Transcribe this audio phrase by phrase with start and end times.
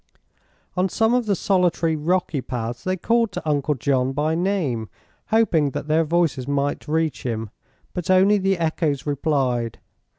[0.75, 4.89] On some of the solitary rocky paths they called to Uncle John by name,
[5.27, 7.51] hoping that their voices might reach him;
[7.93, 9.77] but only the echoes replied.